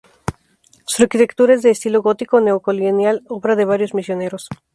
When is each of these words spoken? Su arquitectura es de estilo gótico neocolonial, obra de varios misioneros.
Su 0.87 1.03
arquitectura 1.03 1.53
es 1.53 1.61
de 1.61 1.69
estilo 1.69 2.01
gótico 2.01 2.41
neocolonial, 2.41 3.21
obra 3.27 3.55
de 3.55 3.65
varios 3.65 3.93
misioneros. 3.93 4.49